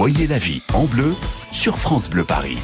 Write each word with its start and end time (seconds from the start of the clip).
Voyez 0.00 0.26
la 0.26 0.38
vie 0.38 0.62
en 0.72 0.84
bleu 0.84 1.14
sur 1.52 1.78
France 1.78 2.08
Bleu 2.08 2.24
Paris. 2.24 2.56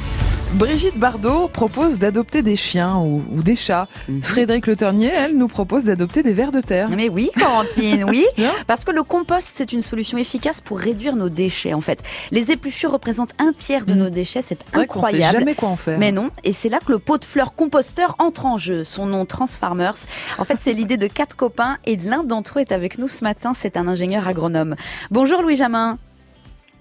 Brigitte 0.55 0.97
Bardot 0.97 1.47
propose 1.49 1.99
d'adopter 1.99 2.41
des 2.41 2.55
chiens 2.55 2.95
ou, 2.97 3.23
ou 3.29 3.43
des 3.43 3.55
chats. 3.55 3.87
Mhm. 4.09 4.23
Frédéric 4.23 4.65
Le 4.65 4.75
Ternier, 4.75 5.11
elle, 5.15 5.37
nous 5.37 5.47
propose 5.47 5.83
d'adopter 5.83 6.23
des 6.23 6.33
vers 6.33 6.51
de 6.51 6.61
terre. 6.61 6.89
Mais 6.89 7.09
oui, 7.09 7.29
Corentine, 7.39 8.05
oui. 8.05 8.25
Parce 8.65 8.85
que 8.85 8.89
le 8.91 9.03
compost, 9.03 9.53
c'est 9.55 9.71
une 9.71 9.83
solution 9.83 10.17
efficace 10.17 10.61
pour 10.61 10.79
réduire 10.79 11.15
nos 11.15 11.29
déchets, 11.29 11.75
en 11.75 11.79
fait. 11.79 12.01
Les 12.31 12.49
épluchures 12.51 12.91
représentent 12.91 13.35
un 13.37 13.53
tiers 13.53 13.85
de 13.85 13.93
Mm. 13.93 13.97
nos 13.99 14.09
déchets, 14.09 14.41
c'est 14.41 14.57
vrai 14.73 14.87
qu'on 14.87 15.01
sait 15.03 15.09
incroyable. 15.09 15.37
jamais 15.37 15.53
quoi 15.53 15.69
en 15.69 15.75
faire. 15.75 15.99
Mais 15.99 16.11
non, 16.11 16.31
et 16.43 16.53
c'est 16.53 16.69
là 16.69 16.79
que 16.83 16.91
le 16.91 16.97
pot 16.97 17.19
de 17.19 17.25
fleurs 17.25 17.53
composteur 17.53 18.15
entre 18.17 18.47
en 18.47 18.57
jeu. 18.57 18.83
Son 18.83 19.05
nom, 19.05 19.25
Transfarmers. 19.27 19.93
En 20.39 20.43
fait, 20.43 20.57
c'est 20.59 20.73
l'idée 20.73 20.97
de 20.97 21.05
quatre 21.05 21.35
copains 21.35 21.77
et 21.85 21.97
l'un 21.97 22.23
d'entre 22.23 22.57
eux 22.57 22.61
est 22.61 22.71
avec 22.71 22.97
nous 22.97 23.07
ce 23.07 23.23
matin. 23.23 23.53
C'est 23.55 23.77
un 23.77 23.87
ingénieur 23.87 24.27
agronome. 24.27 24.75
Bonjour 25.11 25.43
Louis 25.43 25.55
Jamin. 25.55 25.99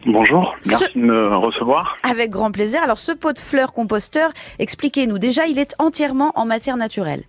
Bonjour, 0.06 0.54
merci 0.66 0.84
Ce- 0.92 0.98
de 0.98 1.04
me 1.04 1.36
recevoir. 1.36 1.96
Avec 2.08 2.30
grand 2.30 2.52
plaisir. 2.52 2.80
Alors, 2.82 2.98
ce 2.98 3.12
pot 3.12 3.32
de 3.32 3.38
fleurs 3.38 3.72
composteur, 3.72 4.30
expliquez-nous. 4.58 5.18
Déjà, 5.18 5.46
il 5.46 5.58
est 5.58 5.74
entièrement 5.78 6.32
en 6.36 6.44
matière 6.46 6.76
naturelle. 6.76 7.22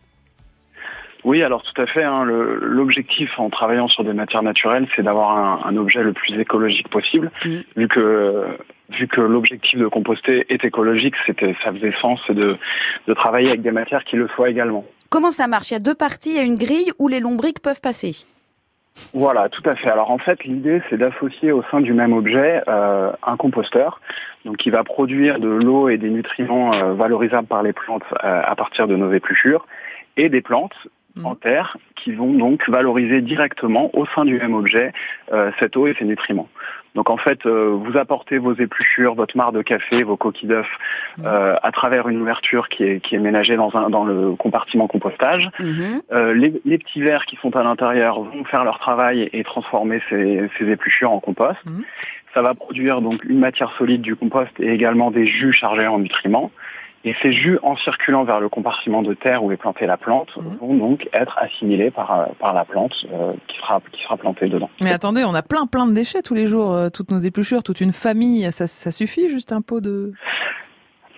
Oui, 1.24 1.42
alors 1.44 1.64
tout 1.64 1.82
à 1.82 1.88
fait. 1.88 2.04
hein, 2.04 2.24
L'objectif 2.24 3.32
en 3.40 3.50
travaillant 3.50 3.88
sur 3.88 4.04
des 4.04 4.14
matières 4.14 4.44
naturelles, 4.44 4.88
c'est 4.96 5.02
d'avoir 5.04 5.38
un, 5.38 5.62
un 5.70 5.76
objet 5.76 6.02
le 6.04 6.14
plus 6.14 6.40
écologique 6.40 6.88
possible. 6.90 7.32
Mhm. 7.44 7.64
Vu 7.76 7.88
que 7.88 8.46
vu 8.92 9.08
que 9.08 9.20
l'objectif 9.20 9.78
de 9.80 9.88
composter 9.88 10.46
est 10.54 10.64
écologique, 10.64 11.16
c'était 11.26 11.54
ça 11.64 11.74
faisait 11.74 11.94
sens 12.00 12.22
de, 12.30 12.58
de 13.08 13.14
travailler 13.14 13.50
avec 13.50 13.62
des 13.62 13.72
matières 13.72 14.06
qui 14.06 14.16
le 14.16 14.30
soient 14.30 14.50
également. 14.50 14.86
Comment 15.10 15.32
ça 15.32 15.48
marche? 15.48 15.72
Il 15.72 15.74
y 15.74 15.78
a 15.78 15.80
deux 15.82 15.96
parties, 15.96 16.30
il 16.30 16.36
y 16.36 16.40
a 16.40 16.44
une 16.44 16.56
grille 16.56 16.92
où 17.00 17.10
les 17.10 17.20
lombriques 17.20 17.60
peuvent 17.62 17.82
passer. 17.82 18.16
Voilà, 19.14 19.50
tout 19.50 19.62
à 19.66 19.76
fait. 19.76 19.90
Alors 19.90 20.12
en 20.12 20.18
fait, 20.18 20.44
l'idée, 20.44 20.82
c'est 20.90 20.98
d'associer 20.98 21.52
au 21.52 21.64
sein 21.72 21.82
du 21.82 21.94
même 21.94 22.14
objet 22.14 22.62
euh, 22.68 23.12
un 23.26 23.38
composteur, 23.38 24.02
donc 24.46 24.58
qui 24.58 24.70
va 24.70 24.84
produire 24.84 25.40
de 25.40 25.48
l'eau 25.48 25.90
et 25.90 25.98
des 25.98 26.10
nutriments 26.10 26.74
euh, 26.74 26.94
valorisables 26.94 27.48
par 27.48 27.64
les 27.64 27.74
plantes 27.74 28.04
euh, 28.24 28.42
à 28.44 28.56
partir 28.56 28.88
de 28.88 28.96
nos 28.96 29.12
épluchures, 29.14 29.66
et 30.18 30.30
des 30.30 30.42
plantes 30.42 30.76
Mhm. 31.18 31.26
en 31.26 31.36
terre 31.36 31.78
qui 31.96 32.12
vont 32.12 32.32
donc 32.34 32.68
valoriser 32.70 33.22
directement 33.22 33.90
au 33.94 34.06
sein 34.08 34.26
du 34.26 34.38
même 34.38 34.54
objet 34.54 34.94
euh, 35.34 35.52
cette 35.60 35.76
eau 35.76 35.88
et 35.88 35.96
ces 35.98 36.06
nutriments. 36.06 36.50
Donc 36.98 37.12
en 37.12 37.18
fait, 37.18 37.46
euh, 37.46 37.70
vous 37.70 37.96
apportez 37.96 38.40
vos 38.40 38.56
épluchures, 38.56 39.14
votre 39.14 39.38
marc 39.38 39.54
de 39.54 39.62
café, 39.62 40.02
vos 40.02 40.18
coquilles 40.18 40.50
d'œufs 40.50 40.66
euh, 41.24 41.56
à 41.62 41.72
travers 41.72 42.10
une 42.10 42.20
ouverture 42.20 42.70
qui 42.70 42.84
est, 42.84 43.00
qui 43.02 43.14
est 43.14 43.20
ménagée 43.20 43.56
dans, 43.56 43.76
un, 43.76 43.92
dans 43.92 44.04
le 44.04 44.32
compartiment 44.36 44.88
compostage. 44.88 45.48
Mhm. 45.60 46.02
Euh, 46.12 46.34
les, 46.34 46.60
les 46.66 46.78
petits 46.80 47.02
vers 47.02 47.26
qui 47.26 47.36
sont 47.36 47.56
à 47.56 47.62
l'intérieur 47.62 48.20
vont 48.22 48.44
faire 48.46 48.64
leur 48.64 48.80
travail 48.80 49.30
et 49.32 49.44
transformer 49.44 50.02
ces, 50.10 50.50
ces 50.58 50.70
épluchures 50.70 51.12
en 51.12 51.20
compost. 51.20 51.60
Mhm. 51.68 51.84
Ça 52.34 52.42
va 52.42 52.56
produire 52.56 53.02
donc 53.02 53.24
une 53.26 53.40
matière 53.40 53.72
solide 53.78 54.02
du 54.02 54.16
compost 54.16 54.52
et 54.60 54.72
également 54.72 55.12
des 55.12 55.28
jus 55.28 55.54
chargés 55.54 55.88
en 55.88 56.00
nutriments. 56.00 56.52
Et 57.08 57.16
ces 57.22 57.32
jus, 57.32 57.58
en 57.64 57.78
circulant 57.78 58.26
vers 58.26 58.42
le 58.42 58.50
compartiment 58.50 59.02
de 59.02 59.14
terre 59.14 59.42
où 59.42 59.52
est 59.54 59.58
plantée 59.58 59.86
la 59.86 59.96
plante, 59.96 60.36
Mhm. 60.36 60.58
vont 60.60 60.74
donc 60.76 61.08
être 61.14 61.38
assimilés 61.38 61.90
par, 61.90 62.12
euh, 62.20 62.26
par 62.38 62.54
la 62.54 62.66
plante 62.66 62.92
euh, 63.14 63.32
qui, 63.48 63.58
sera, 63.60 63.80
qui 63.94 64.04
sera 64.04 64.18
plantée 64.18 64.50
dedans. 64.50 64.70
Mais 64.82 64.92
attendez, 64.92 65.24
on 65.24 65.34
a 65.34 65.42
plein 65.42 65.68
plein 65.68 65.88
de 65.88 65.94
déchets 65.94 66.22
tous 66.22 66.34
les 66.34 66.48
jours, 66.48 66.74
euh, 66.74 66.90
toutes 66.90 67.10
nos 67.12 67.20
épluchures, 67.20 67.64
toute 67.64 67.80
une 67.80 67.94
famille. 67.94 68.52
Ça, 68.52 68.68
ça 68.68 68.92
suffit 68.92 69.30
juste 69.30 69.54
un 69.54 69.62
pot 69.62 69.80
de. 69.80 70.12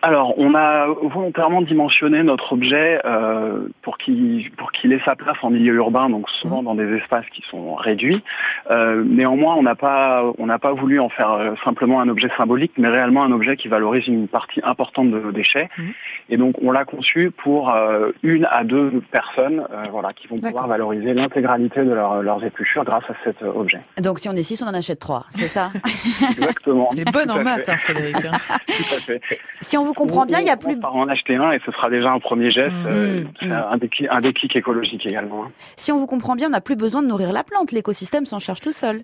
Alors, 0.02 0.34
on 0.38 0.56
a 0.56 0.88
volontairement 0.88 1.62
dimensionné 1.62 2.24
notre 2.24 2.54
objet 2.54 3.02
euh, 3.06 3.68
pour 3.82 3.98
qu'il 3.98 4.50
pour 4.52 4.72
qu'il 4.72 4.94
ait 4.94 5.02
sa 5.04 5.16
place 5.16 5.38
en 5.42 5.50
milieu 5.50 5.74
urbain, 5.76 6.10
donc 6.10 6.30
souvent 6.30 6.64
dans 6.64 6.76
des 6.76 6.90
espaces 6.96 7.26
qui 7.34 7.42
sont 7.50 7.76
réduits. 7.76 8.24
Euh, 8.72 9.04
néanmoins, 9.06 9.56
on 9.56 9.64
n'a 9.64 9.76
pas 9.76 10.24
on 10.38 10.46
n'a 10.46 10.58
pas 10.60 10.72
voulu 10.72 11.00
en 11.02 11.10
faire 11.10 11.32
euh, 11.34 11.56
simplement 11.66 12.00
un 12.00 12.08
objet 12.08 12.30
symbolique, 12.38 12.72
mais 12.78 12.88
réellement 12.88 13.24
un 13.24 13.32
objet 13.34 13.58
qui 13.58 13.68
valorise 13.68 14.08
une 14.08 14.28
partie 14.30 14.62
importante 14.64 15.12
de 15.12 15.20
nos 15.20 15.32
déchets. 15.34 15.70
Mhm. 15.78 15.92
Et 16.30 16.38
donc, 16.38 16.56
on 16.62 16.72
l'a 16.72 16.86
conçu 16.86 17.32
pour 17.32 17.70
euh, 17.74 18.12
une 18.24 18.46
à 18.52 18.64
deux 18.64 19.02
personnes, 19.12 19.66
voilà, 19.92 20.14
qui 20.14 20.28
vont 20.28 20.38
pouvoir 20.40 20.68
valoriser 20.68 21.14
l'intégralité 21.14 21.84
de 21.84 21.92
leur- 21.92 22.22
leurs 22.22 22.44
épluchures 22.44 22.84
grâce 22.86 23.04
à 23.10 23.14
cet 23.24 23.42
objet. 23.44 23.80
Donc, 24.02 24.20
si 24.20 24.30
on 24.30 24.34
est 24.34 24.44
six, 24.44 24.62
on 24.64 24.68
en 24.68 24.74
achète 24.74 25.00
trois, 25.00 25.26
c'est 25.30 25.48
ça? 25.48 25.72
Exactement. 26.38 26.90
Elle 26.94 27.00
est 27.02 27.12
bonne 27.12 27.28
Tout 27.28 27.32
en 27.40 27.44
maths, 27.44 27.68
hein, 27.68 27.78
Frédéric. 27.78 28.16
hein. 28.26 28.32
Tout 28.68 28.96
à 28.96 29.00
fait. 29.02 29.22
Si 29.60 29.78
on 29.78 29.89
vous 29.90 29.94
comprend 29.96 30.26
bien, 30.26 30.40
il 30.40 30.46
y 30.46 30.50
a 30.50 30.56
On 30.56 30.58
plus. 30.58 30.80
par 30.80 30.96
en 30.96 31.08
acheter 31.08 31.36
un 31.36 31.52
et 31.52 31.60
ce 31.66 31.72
sera 31.72 31.90
déjà 31.90 32.12
un 32.12 32.20
premier 32.20 32.52
geste, 32.52 32.74
Mmh. 32.74 32.88
euh, 32.88 33.22
Mmh. 33.24 33.28
c'est 33.42 33.52
un, 33.52 33.78
déclic, 33.78 34.08
un 34.12 34.22
déclic 34.22 34.56
écologique 34.56 35.06
également. 35.06 35.46
hein. 35.46 35.52
Si 35.76 35.92
on 35.92 35.98
vous 35.98 36.08
comprend 36.08 36.36
bien, 36.36 36.48
on 36.48 36.52
n'a 36.52 36.62
plus 36.62 36.76
besoin 36.76 37.02
de 37.02 37.08
nourrir 37.08 37.32
la 37.32 37.44
plante. 37.44 37.72
L'écosystème 37.72 38.26
s'en 38.26 38.40
charge 38.40 38.62
tout 38.62 38.72
seul. 38.72 39.02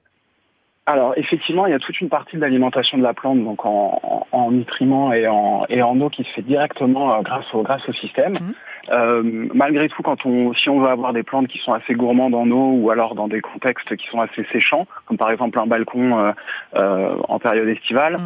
Alors 0.88 1.14
effectivement, 1.18 1.66
il 1.66 1.72
y 1.72 1.74
a 1.74 1.80
toute 1.80 2.00
une 2.00 2.10
partie 2.10 2.36
de 2.36 2.42
l'alimentation 2.42 3.00
de 3.00 3.04
la 3.04 3.16
plante, 3.16 3.44
donc 3.44 3.66
en, 3.66 4.00
en, 4.04 4.28
en 4.38 4.52
nutriments 4.52 5.12
et 5.14 5.28
en, 5.28 5.66
et 5.68 5.82
en 5.82 6.00
eau 6.00 6.10
qui 6.12 6.24
se 6.24 6.30
fait 6.30 6.44
directement 6.44 7.12
euh, 7.16 7.22
grâce 7.24 7.52
au 7.56 7.64
grâce 7.64 7.88
au 7.90 7.94
système. 7.94 8.34
Mhm. 8.34 8.54
Euh, 8.92 9.48
malgré 9.56 9.90
tout, 9.90 10.04
quand 10.04 10.28
on, 10.28 10.54
si 10.54 10.70
on 10.70 10.80
veut 10.80 10.88
avoir 10.90 11.12
des 11.12 11.24
plantes 11.24 11.48
qui 11.48 11.58
sont 11.58 11.74
assez 11.74 11.96
gourmandes 11.96 12.36
en 12.36 12.48
eau 12.52 12.70
ou 12.80 12.92
alors 12.92 13.16
dans 13.16 13.28
des 13.28 13.42
contextes 13.42 13.96
qui 13.96 14.06
sont 14.10 14.22
assez 14.22 14.46
séchants, 14.52 14.86
comme 15.08 15.18
par 15.18 15.32
exemple 15.32 15.58
un 15.58 15.66
balcon 15.66 16.20
euh, 16.20 16.32
euh, 16.76 17.16
en 17.30 17.40
période 17.40 17.68
estivale. 17.68 18.20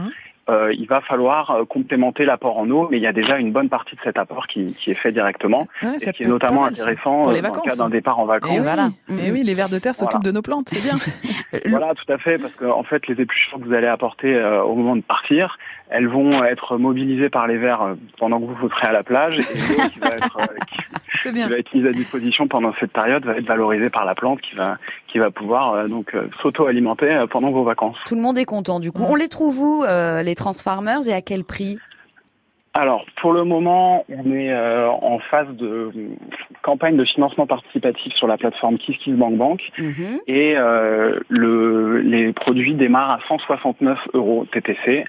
Euh, 0.50 0.74
il 0.74 0.88
va 0.88 1.02
falloir 1.02 1.52
euh, 1.52 1.66
complémenter 1.66 2.26
l'apport 2.26 2.58
en 2.58 2.70
eau, 2.70 2.88
mais 2.92 2.98
il 2.98 3.04
y 3.04 3.08
a 3.08 3.14
déjà 3.14 3.38
une 3.38 3.52
bonne 3.52 3.70
partie 3.70 3.96
de 3.96 4.02
cet 4.04 4.18
apport 4.18 4.48
qui, 4.48 4.74
qui 4.74 4.92
est 4.92 4.96
fait 4.96 5.12
directement, 5.12 5.68
Ouais, 5.84 5.96
et 5.96 6.00
ça 6.00 6.12
ce 6.12 6.18
qui 6.18 6.24
est 6.24 6.28
notamment 6.28 6.62
mal, 6.62 6.72
intéressant 6.72 7.22
euh, 7.22 7.42
dans 7.42 7.54
le 7.54 7.62
cas 7.62 7.76
d'un 7.76 7.90
départ 7.90 8.20
en 8.20 8.26
vacances. 8.26 8.56
Et 8.56 8.59
voilà. 8.59 8.90
et 9.09 9.14
Mhm. 9.14 9.34
oui, 9.34 9.44
les 9.44 9.54
vers 9.54 9.70
de 9.70 9.80
terre 9.80 9.96
s'occupent 9.96 10.18
Voilà. 10.22 10.32
de 10.32 10.36
nos 10.36 10.42
plantes, 10.42 10.70
c'est 10.70 10.82
bien. 10.84 10.96
Voilà, 11.70 11.94
tout 11.96 12.12
à 12.12 12.18
fait, 12.18 12.38
parce 12.38 12.54
que 12.54 12.66
en 12.66 12.84
fait, 12.84 13.08
les 13.08 13.20
épluchures 13.22 13.59
que 13.59 13.64
vous 13.66 13.74
allez 13.74 13.88
apporter 13.88 14.36
euh, 14.36 14.62
au 14.64 14.76
moment 14.76 14.96
de 14.96 15.02
partir, 15.02 15.58
elles 15.90 16.08
vont 16.08 16.44
être 16.44 16.78
mobilisées 16.78 17.30
par 17.30 17.48
les 17.48 17.58
vers 17.58 17.96
pendant 18.20 18.40
que 18.40 18.46
vous 18.46 18.54
vous 18.56 18.70
serez 18.70 18.88
à 18.88 18.92
la 18.92 19.04
plage, 19.04 19.34
et 19.34 19.38
l'eau 19.38 19.90
qui 19.92 20.00
va 20.00 20.08
être 20.09 20.38
euh, 20.40 20.46
qui, 20.68 20.78
C'est 20.89 20.89
qui 21.22 21.31
va 21.31 21.57
être 21.57 21.74
mise 21.74 21.85
à 21.85 21.91
disposition 21.91 22.47
pendant 22.47 22.74
cette 22.80 22.91
période 22.91 23.25
va 23.25 23.38
être 23.38 23.46
valorisée 23.46 23.90
par 23.90 24.06
la 24.06 24.16
plante, 24.16 24.41
qui 24.41 24.56
va 24.56 24.78
qui 25.07 25.18
va 25.18 25.31
pouvoir 25.31 25.74
euh, 25.74 25.88
donc 25.88 26.13
euh, 26.13 26.30
s'auto-alimenter 26.41 27.12
euh, 27.12 27.28
pendant 27.28 27.52
vos 27.52 27.63
vacances. 27.63 27.97
Tout 28.06 28.16
le 28.16 28.22
monde 28.22 28.38
est 28.38 28.46
content 28.46 28.80
du 28.80 28.91
coup. 28.91 29.03
On 29.07 29.16
les 29.16 29.28
trouve 29.28 29.59
où, 29.59 29.84
euh, 29.84 30.22
les 30.24 30.35
Transfarmers, 30.35 31.08
et 31.08 31.13
à 31.13 31.22
quel 31.22 31.44
prix? 31.44 31.78
Alors, 32.74 33.06
pour 33.19 33.34
le 33.34 33.44
moment, 33.44 34.06
on 34.09 34.31
est 34.31 34.53
euh, 34.53 34.90
en 34.90 35.18
phase 35.19 35.47
de 35.56 35.91
campagne 36.62 36.97
de 36.97 37.03
financement 37.03 37.47
participatif 37.47 38.13
sur 38.13 38.28
la 38.28 38.38
plateforme 38.38 38.78
KissKissBankBank. 38.78 39.62
Mhm. 39.78 40.19
Et 40.28 40.56
euh, 40.56 41.19
le, 41.29 42.02
les 42.02 42.31
produits 42.31 42.75
démarrent 42.75 43.12
à 43.12 43.19
169 43.28 43.97
euros 44.13 44.46
TTC 44.52 45.03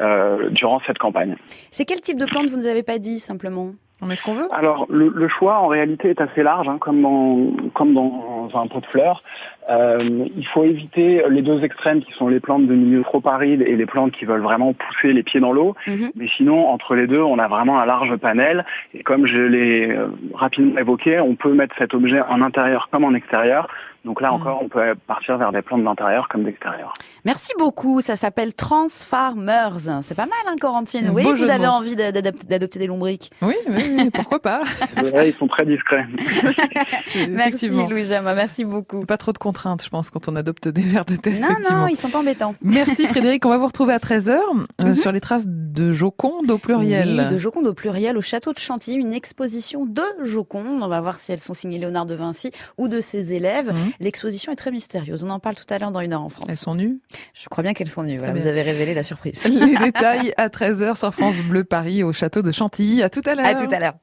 euh, 0.00 0.48
durant 0.50 0.80
cette 0.86 0.98
campagne. 0.98 1.36
C'est 1.70 1.84
quel 1.84 2.00
type 2.00 2.18
de 2.18 2.24
plante 2.24 2.48
vous 2.48 2.56
nous 2.56 2.66
avez 2.66 2.82
pas 2.82 2.98
dit 2.98 3.18
simplement? 3.18 3.72
On 4.02 4.06
met 4.06 4.16
ce 4.16 4.22
qu'on 4.24 4.34
veut? 4.34 4.48
Alors 4.50 4.86
le, 4.90 5.28
choix 5.28 5.60
en 5.60 5.68
réalité 5.68 6.10
est 6.10 6.20
assez 6.20 6.42
large, 6.42 6.68
hein, 6.68 6.78
comme 6.80 7.00
dans 7.00 7.70
comme 7.72 7.94
dans 7.94 8.41
un 8.54 8.66
pot 8.66 8.80
de 8.80 8.86
fleurs. 8.86 9.22
Euh, 9.70 10.26
il 10.36 10.46
faut 10.48 10.64
éviter 10.64 11.22
les 11.30 11.42
deux 11.42 11.62
extrêmes 11.62 12.02
qui 12.02 12.12
sont 12.12 12.28
les 12.28 12.40
plantes 12.40 12.66
de 12.66 12.74
milieu 12.74 13.02
trop 13.02 13.22
aride 13.26 13.62
et 13.62 13.76
les 13.76 13.86
plantes 13.86 14.12
qui 14.12 14.24
veulent 14.24 14.42
vraiment 14.42 14.72
pousser 14.72 15.12
les 15.12 15.22
pieds 15.22 15.40
dans 15.40 15.52
l'eau. 15.52 15.74
Mhm. 15.86 16.10
Mais 16.16 16.26
sinon, 16.36 16.68
entre 16.68 16.94
les 16.94 17.06
deux, 17.06 17.20
on 17.22 17.38
a 17.38 17.48
vraiment 17.48 17.78
un 17.80 17.86
large 17.86 18.16
panel. 18.16 18.64
Et 18.94 19.02
comme 19.02 19.26
je 19.26 19.38
l'ai 19.38 19.90
euh, 19.90 20.08
rapidement 20.34 20.78
évoqué, 20.78 21.20
on 21.20 21.36
peut 21.36 21.52
mettre 21.54 21.74
cet 21.78 21.94
objet 21.94 22.20
en 22.20 22.42
intérieur 22.42 22.88
comme 22.90 23.04
en 23.04 23.14
extérieur. 23.14 23.68
Donc 24.04 24.20
là 24.20 24.30
Mhm. 24.30 24.34
encore, 24.34 24.58
on 24.64 24.68
peut 24.68 24.94
partir 25.06 25.38
vers 25.38 25.52
des 25.52 25.62
plantes 25.62 25.84
d'intérieur 25.84 26.26
comme 26.28 26.42
d'extérieur. 26.42 26.92
Merci 27.24 27.52
beaucoup. 27.56 28.00
Ça 28.00 28.16
s'appelle 28.16 28.52
Transfarmers. 28.52 29.78
C'est 30.02 30.16
pas 30.16 30.26
mal, 30.26 30.32
hein, 30.48 30.56
Corentine. 30.60 31.10
Oui, 31.14 31.22
vous 31.22 31.48
avez 31.48 31.68
envie 31.68 31.94
d'adopter 31.94 32.80
des 32.80 32.88
lombriques. 32.88 33.30
Oui, 33.42 33.54
oui, 33.68 34.10
pourquoi 34.12 34.40
pas 34.40 34.62
Là, 35.14 35.24
ils 35.24 35.32
sont 35.32 35.46
très 35.46 35.64
discrets. 35.64 36.04
Merci. 37.30 37.68
Louis 37.88 38.06
Jama. 38.06 38.31
Merci 38.34 38.64
beaucoup. 38.64 39.04
Pas 39.06 39.16
trop 39.16 39.32
de 39.32 39.38
contraintes, 39.38 39.82
je 39.84 39.88
pense, 39.88 40.10
quand 40.10 40.28
on 40.28 40.36
adopte 40.36 40.68
des 40.68 40.82
vers 40.82 41.04
de 41.04 41.16
terre. 41.16 41.40
Non, 41.40 41.48
non, 41.70 41.86
ils 41.88 41.96
sont 41.96 42.08
pas 42.10 42.18
embêtants. 42.20 42.54
Merci 42.62 43.06
Frédéric, 43.08 43.44
on 43.46 43.48
va 43.48 43.58
vous 43.58 43.66
retrouver 43.66 43.92
à 43.94 43.98
13h 43.98 44.38
Mhm. 44.80 44.94
sur 44.94 45.12
les 45.12 45.20
traces 45.20 45.44
de 45.46 45.92
Joconde 45.92 46.50
au 46.50 46.58
pluriel. 46.58 47.16
Oui, 47.26 47.32
de 47.34 47.38
Joconde 47.38 47.66
au 47.66 47.74
pluriel 47.74 48.16
au 48.16 48.20
château 48.22 48.52
de 48.52 48.58
Chantilly, 48.58 48.96
une 48.96 49.12
exposition 49.12 49.86
de 49.86 50.02
Joconde. 50.22 50.82
On 50.82 50.88
va 50.88 51.00
voir 51.00 51.18
si 51.20 51.32
elles 51.32 51.40
sont 51.40 51.54
signées 51.54 51.78
Léonard 51.78 52.06
de 52.06 52.14
Vinci 52.14 52.50
ou 52.78 52.88
de 52.88 53.00
ses 53.00 53.32
élèves. 53.32 53.68
Mhm. 53.72 53.92
L'exposition 54.00 54.52
est 54.52 54.56
très 54.56 54.70
mystérieuse. 54.70 55.24
On 55.24 55.30
en 55.30 55.40
parle 55.40 55.54
tout 55.56 55.64
à 55.72 55.78
l'heure 55.78 55.90
dans 55.90 56.00
une 56.00 56.12
heure 56.12 56.22
en 56.22 56.28
France. 56.28 56.46
Elles 56.50 56.56
sont 56.56 56.74
nues? 56.74 57.00
Je 57.34 57.48
crois 57.48 57.62
bien 57.62 57.72
qu'elles 57.74 57.88
sont 57.88 58.02
nues. 58.02 58.18
Voilà, 58.18 58.32
vous 58.34 58.46
avez 58.46 58.62
révélé 58.62 58.94
la 58.94 59.02
surprise. 59.02 59.50
Les 59.52 59.76
détails 59.84 60.32
à 60.36 60.48
13h 60.48 60.96
sur 60.98 61.12
France 61.12 61.40
Bleu 61.42 61.64
Paris 61.64 62.02
au 62.02 62.12
château 62.12 62.42
de 62.42 62.52
Chantilly. 62.52 63.02
À 63.02 63.08
tout 63.10 63.22
à 63.26 63.34
l'heure. 63.34 63.46
À 63.46 63.54
tout 63.54 63.72
à 63.72 63.78
l'heure. 63.78 63.94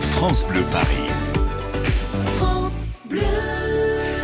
France 0.00 0.44
Bleu 0.46 0.62
Paris. 0.72 1.07